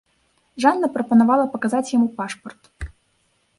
[0.63, 2.61] Жанна прапанавала паказаць яму пашпарт.